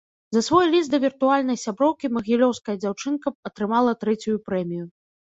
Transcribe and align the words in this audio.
За 0.35 0.41
свой 0.45 0.65
ліст 0.75 0.89
да 0.95 0.99
віртуальнай 1.03 1.59
сяброўкі 1.65 2.13
магілёўская 2.17 2.77
дзяўчынка 2.83 3.37
атрымала 3.53 3.99
трэцюю 4.05 4.37
прэмію. 4.51 4.93